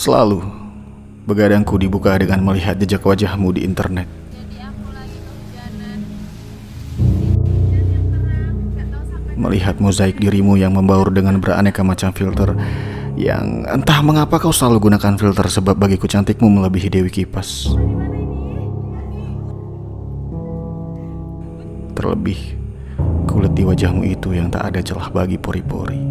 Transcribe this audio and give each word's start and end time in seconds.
Selalu 0.00 0.40
begadangku 1.28 1.76
dibuka 1.76 2.16
dengan 2.16 2.40
melihat 2.40 2.72
jejak 2.80 3.04
wajahmu 3.04 3.52
di 3.52 3.68
internet. 3.68 4.08
Melihat 9.36 9.76
mozaik 9.76 10.16
dirimu 10.16 10.56
yang 10.56 10.72
membaur 10.72 11.12
dengan 11.12 11.36
beraneka 11.36 11.84
macam 11.84 12.16
filter 12.16 12.56
yang 13.20 13.68
entah 13.68 14.00
mengapa 14.00 14.40
kau 14.40 14.56
selalu 14.56 14.88
gunakan 14.88 15.20
filter 15.20 15.44
sebab 15.52 15.76
bagiku 15.76 16.08
cantikmu 16.08 16.48
melebihi 16.48 16.88
Dewi 16.88 17.12
Kipas. 17.12 17.76
Terlebih 21.92 22.40
kulit 23.28 23.52
di 23.52 23.68
wajahmu 23.68 24.08
itu 24.08 24.32
yang 24.32 24.48
tak 24.48 24.72
ada 24.72 24.80
celah 24.80 25.12
bagi 25.12 25.36
pori-pori. 25.36 26.09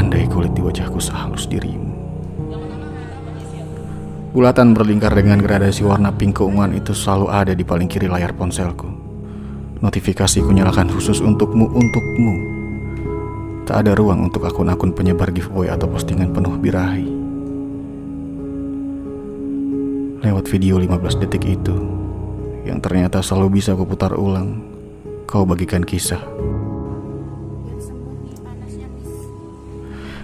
Andai 0.00 0.24
kulit 0.32 0.56
di 0.56 0.64
wajahku 0.64 0.96
sehalus 0.96 1.44
dirimu. 1.44 1.92
Bulatan 4.32 4.72
berlingkar 4.72 5.12
dengan 5.12 5.44
gradasi 5.44 5.84
warna 5.84 6.08
pink 6.08 6.40
keunguan 6.40 6.72
itu 6.72 6.96
selalu 6.96 7.28
ada 7.28 7.52
di 7.52 7.60
paling 7.60 7.84
kiri 7.84 8.08
layar 8.08 8.32
ponselku. 8.32 8.88
Notifikasi 9.84 10.40
kunyalakan 10.40 10.88
khusus 10.88 11.20
untukmu, 11.20 11.68
untukmu. 11.68 12.32
Tak 13.68 13.84
ada 13.84 13.92
ruang 13.92 14.32
untuk 14.32 14.48
akun-akun 14.48 14.96
penyebar 14.96 15.36
giveaway 15.36 15.68
atau 15.68 15.84
postingan 15.84 16.32
penuh 16.32 16.56
birahi. 16.56 17.08
Lewat 20.24 20.48
video 20.48 20.80
15 20.80 21.20
detik 21.20 21.44
itu, 21.44 21.76
yang 22.64 22.80
ternyata 22.80 23.20
selalu 23.20 23.60
bisa 23.60 23.76
kuputar 23.76 24.16
ulang, 24.16 24.64
kau 25.28 25.44
bagikan 25.44 25.84
kisah. 25.84 26.24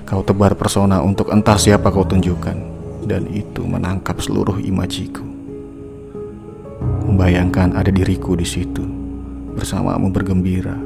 Kau 0.07 0.23
tebar 0.23 0.55
persona 0.55 1.03
untuk 1.03 1.35
entah 1.35 1.59
siapa 1.59 1.91
kau 1.91 2.07
tunjukkan, 2.07 2.55
dan 3.11 3.27
itu 3.27 3.67
menangkap 3.67 4.23
seluruh 4.23 4.63
imajiku. 4.63 5.27
Membayangkan 7.11 7.75
ada 7.75 7.91
diriku 7.91 8.39
di 8.39 8.47
situ 8.47 8.87
bersamamu 9.59 10.15
bergembira, 10.15 10.79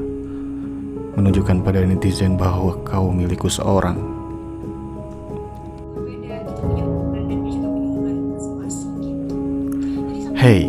menunjukkan 1.13 1.61
pada 1.61 1.85
netizen 1.85 2.33
bahwa 2.33 2.81
kau 2.81 3.13
milikku 3.13 3.45
seorang. 3.45 4.01
Hei, 10.33 10.65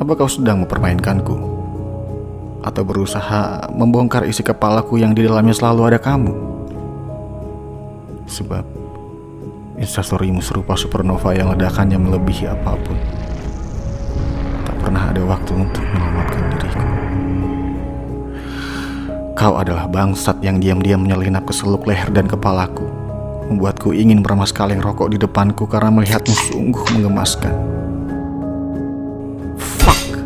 apa 0.00 0.12
kau 0.16 0.24
sedang 0.24 0.64
mempermainkanku? 0.64 1.36
Atau 2.64 2.80
berusaha 2.80 3.68
membongkar 3.76 4.24
isi 4.24 4.40
kepalaku 4.40 4.96
yang 4.96 5.12
di 5.12 5.28
dalamnya 5.28 5.52
selalu 5.52 5.92
ada 5.92 6.00
kamu? 6.00 6.59
Sebab 8.30 8.62
instastorymu 9.74 10.38
serupa 10.38 10.78
supernova 10.78 11.34
yang 11.34 11.50
ledakannya 11.50 11.98
melebihi 11.98 12.46
apa 12.46 12.78
pun. 12.78 12.94
Tak 14.62 14.76
pernah 14.86 15.10
ada 15.10 15.18
waktu 15.26 15.50
untuk 15.50 15.82
menyelamatkan 15.82 16.42
diriku. 16.54 16.86
Kau 19.34 19.58
adalah 19.58 19.90
bangsat 19.90 20.38
yang 20.46 20.62
diam-diam 20.62 21.02
menyelinap 21.02 21.48
ke 21.48 21.52
seluk 21.56 21.90
leher 21.90 22.06
dan 22.14 22.30
kepalaku. 22.30 22.86
Membuatku 23.50 23.90
ingin 23.90 24.22
meremas 24.22 24.54
kaleng 24.54 24.78
rokok 24.78 25.10
di 25.10 25.18
depanku 25.18 25.66
karena 25.66 25.90
melihatmu 25.90 26.30
sungguh 26.30 26.84
mengemaskan. 26.94 27.50
Fuck! 29.58 30.22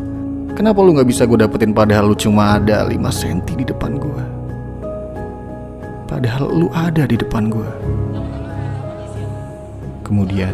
Kenapa 0.58 0.82
lu 0.84 0.92
gak 0.92 1.08
bisa 1.08 1.24
gue 1.24 1.40
dapetin 1.40 1.72
padahal 1.72 2.12
lu 2.12 2.16
cuma 2.18 2.60
ada 2.60 2.84
5 2.84 3.00
cm 3.00 3.38
di 3.54 3.64
depan 3.64 3.96
gue? 3.96 4.33
Padahal 6.04 6.52
lu 6.52 6.68
ada 6.76 7.08
di 7.08 7.16
depan 7.16 7.48
gue. 7.48 7.70
Kemudian, 10.04 10.52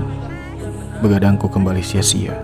begadangku 1.02 1.50
kembali 1.50 1.82
sia-sia. 1.82 2.38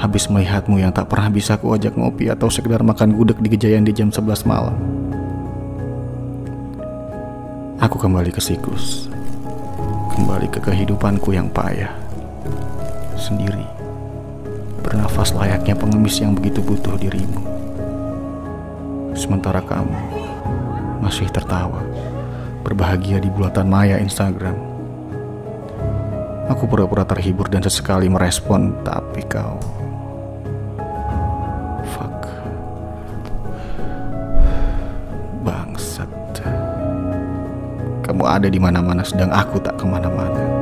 Habis 0.00 0.32
melihatmu 0.32 0.80
yang 0.80 0.96
tak 0.96 1.12
pernah 1.12 1.28
bisa 1.28 1.60
kuajak 1.60 1.92
ngopi 1.92 2.32
atau 2.32 2.48
sekedar 2.48 2.80
makan 2.80 3.12
gudeg 3.12 3.36
di 3.44 3.52
Gejayan 3.52 3.84
di 3.84 3.92
jam 3.92 4.08
11 4.08 4.48
malam. 4.48 4.72
Aku 7.84 8.00
kembali 8.00 8.32
ke 8.32 8.40
siklus. 8.40 9.12
Kembali 10.16 10.48
ke 10.48 10.56
kehidupanku 10.56 11.36
yang 11.36 11.52
payah. 11.52 11.92
Sendiri. 13.20 13.64
Bernafas 14.80 15.36
layaknya 15.36 15.76
pengemis 15.76 16.16
yang 16.24 16.32
begitu 16.32 16.64
butuh 16.64 16.96
dirimu. 16.96 17.44
Sementara 19.12 19.60
kamu 19.60 19.92
masih 21.00 21.28
tertawa, 21.32 21.80
berbahagia 22.60 23.18
di 23.18 23.32
bulatan 23.32 23.66
maya 23.66 23.96
Instagram. 23.96 24.54
Aku 26.50 26.66
pura-pura 26.66 27.06
terhibur 27.06 27.46
dan 27.46 27.62
sesekali 27.62 28.10
merespon, 28.10 28.74
tapi 28.82 29.22
kau 29.30 29.56
fuck 31.94 32.26
bangsat. 35.46 36.10
Kamu 38.02 38.26
ada 38.26 38.50
di 38.50 38.58
mana-mana 38.58 39.06
sedang 39.06 39.30
aku 39.30 39.62
tak 39.62 39.78
ke 39.78 39.86
mana-mana. 39.86 40.59